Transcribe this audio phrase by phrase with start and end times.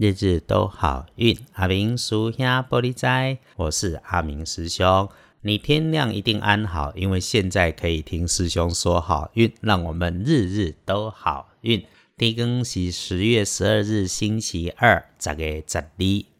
[0.00, 1.36] 日日都好运。
[1.54, 5.08] 阿明叔兄玻璃仔，我是阿明师兄。
[5.40, 11.84] 你天亮一定安好，因为现在可以听师兄说好运，让我们日日都好运。
[12.16, 15.84] 地更是十月十二日星期二，十月十二，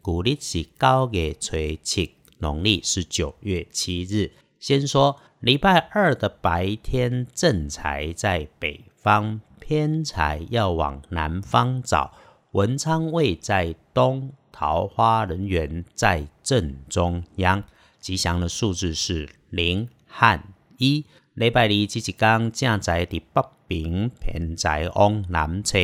[0.01, 4.31] 古历是九月初七，农历是九月七日。
[4.57, 12.13] 先说礼拜二的白天，正财在北方，偏财要往南方找。
[12.53, 17.63] 文昌位在东，桃花人缘在正中央。
[17.99, 20.41] 吉祥的数字是零和
[20.79, 21.05] 一。
[21.35, 25.77] 礼拜二这一天，正在伫北边，偏在往南侧。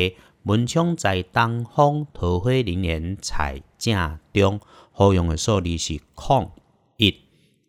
[0.44, 4.60] 文昌在东方，桃花人缘在正中。
[4.92, 6.52] 好用的数字是空
[6.98, 7.14] 一。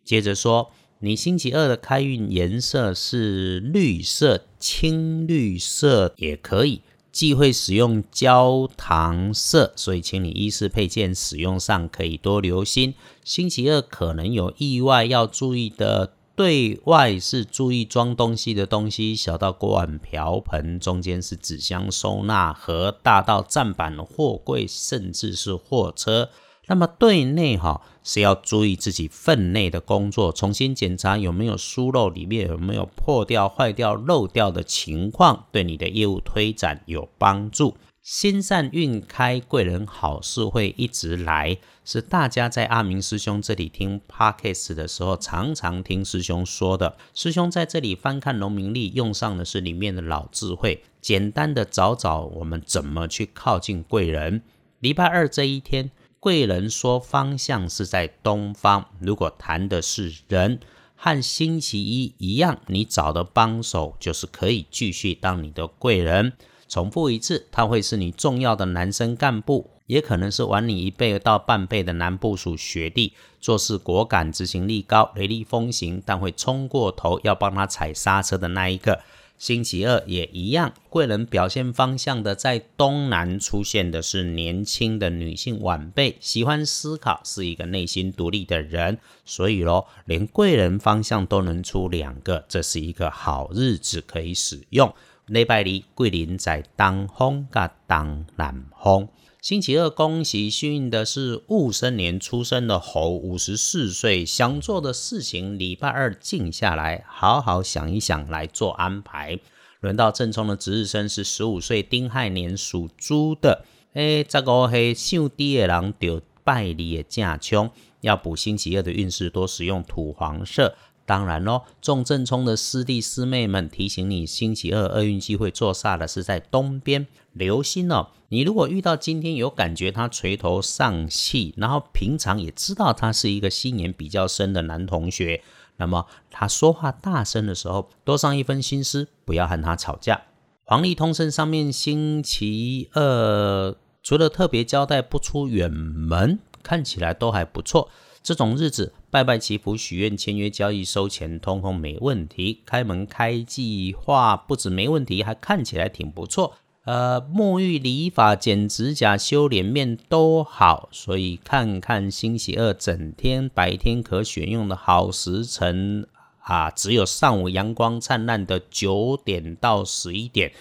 [0.03, 0.71] 接着说，
[1.01, 6.81] 你星期二的开运颜色是绿色，青绿色也可以。
[7.17, 12.93] 忌讳使用焦糖色，所以请你衣饰配件使用上可以多留心。
[13.23, 26.29] 星期二可能有意外要注意的，对外是注意装东西的东西，小到锅碗瓢盆，中间是纸箱收纳盒，大到站板货柜，甚至是货车。
[26.67, 37.75] 那么对内哈是要注意自己分内的工作，重新检查有没有疏漏，里面有没有破掉、坏掉、漏掉的情况，对你的业务推展有帮助。
[38.01, 46.95] 心善运开，贵人好事会一直来，是大家在阿明师兄这里听 podcast 的时候，常常听师兄说的。
[47.13, 54.41] 师兄在这里翻看农民历，用上的是里面的老智慧，简单的找找我们怎么去靠近贵人。
[54.79, 55.91] 礼拜二这一天。
[56.19, 58.85] 贵人说方向是在东方。
[58.99, 60.59] 如果谈的是人，
[60.95, 66.33] 和星期一一样，你找的帮手就是可以继续当你的贵人。
[66.67, 73.13] 重复一次，他会是你重要的男生干部，也可能是晚你一辈到半辈的男部属学弟。
[73.39, 79.01] 做事果敢，执行力高，雷厉风行，但会冲过头，要帮他踩刹车的那一个。
[79.37, 94.91] 星期二也一样，贵人表现方向的在东南出现的是年轻的女性晚辈，喜欢思考，是一个内心独立的人，所以咯，连贵人方向都能出两个，这是一个好日子可以使用。
[95.27, 99.09] 礼拜二桂林在东风甲东南风。
[99.41, 109.37] 星期二，恭喜幸运的是戊申年出生的猴，五十四岁，想做的事情，礼拜二静下来，好好想一想来做安排。
[109.81, 120.73] 轮到正冲的值日生是十五岁丁亥年属猪的，诶，这个黑姓低的人就拜礼的正冲，要补星期二的运势，多使用土黄色。
[121.07, 128.07] 当然咯，中正冲的师弟师妹们提醒你，星期二厄运机会坐煞的是在东边，留心哦。
[128.27, 135.41] 你如果遇到今天有感觉他垂头丧气，然后平常也知道他是一个心眼比较深的男同学，
[135.77, 140.23] 那么他说话大声的时候，多上一分心思，不要和他吵架。
[140.65, 143.73] 黄历通胜上面星期二
[144.03, 147.89] 除了特别交代不出远门，看起来都还不错。
[148.27, 152.61] 这种日子，拜拜祈福、许愿、签约、交易、收钱，通通没问题。
[152.65, 156.55] 开门开计划不止没问题，还看起来挺不错。
[156.83, 166.05] 呃，沐浴、理发、剪指甲、修脸面都好，所以看看星期二整天白天可选用的好时辰
[166.39, 170.51] 啊，只有上午阳光灿烂的九点到十一点，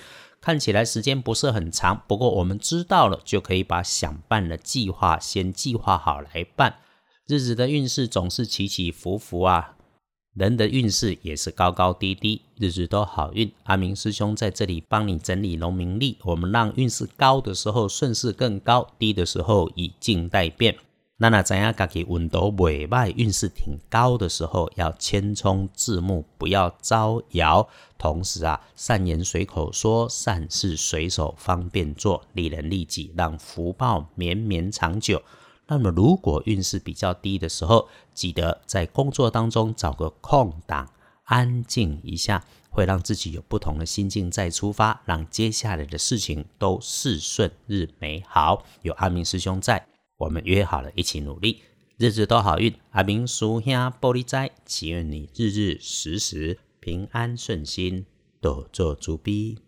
[0.41, 2.00] 看起来时间不是很长。
[2.06, 6.76] 不过我们知道了，就可以把想办的计划先计划好来办。
[7.28, 9.75] 日子的运势总是起起伏伏啊，
[10.32, 13.50] 人的运势也是高高低低，日子都好运。
[13.64, 20.76] 阿明师兄在这里帮你整理农民历，我们让运势高的时候顺势更高，低的时候以静待变。
[21.16, 27.69] 那那怎样家己运都未歹，运势挺高的时候要谦冲自牧，不要招摇。
[27.98, 35.20] 同时啊，善言随口说，善事随手方便做，利人利己，让福报绵绵长久。
[35.69, 40.89] 那么，如果运势比较低的时候，记得在工作当中找个空档，
[41.25, 48.65] 安静一下，会让自己有不同的心境再出发，让接下来的事情都事顺日美好。
[48.83, 49.85] 有阿明师兄在，
[50.19, 51.63] 我们约好了一起努力，
[51.99, 52.73] 日日都好运。
[52.91, 58.07] 阿明叔兄玻璃斋，祈愿你日日时时平安顺心，
[58.41, 59.66] 多做主逼。